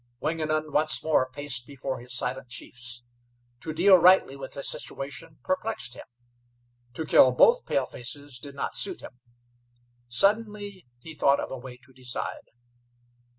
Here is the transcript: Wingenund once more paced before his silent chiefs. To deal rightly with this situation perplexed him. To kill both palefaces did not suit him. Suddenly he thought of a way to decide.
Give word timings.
Wingenund 0.19 0.73
once 0.73 1.03
more 1.03 1.29
paced 1.29 1.67
before 1.67 1.99
his 1.99 2.11
silent 2.11 2.49
chiefs. 2.49 3.03
To 3.59 3.71
deal 3.71 3.97
rightly 3.99 4.35
with 4.35 4.53
this 4.53 4.67
situation 4.67 5.37
perplexed 5.43 5.93
him. 5.93 6.07
To 6.95 7.05
kill 7.05 7.31
both 7.31 7.65
palefaces 7.67 8.39
did 8.39 8.55
not 8.55 8.73
suit 8.75 9.01
him. 9.01 9.19
Suddenly 10.07 10.87
he 11.03 11.13
thought 11.13 11.39
of 11.39 11.51
a 11.51 11.57
way 11.59 11.77
to 11.77 11.93
decide. 11.93 12.47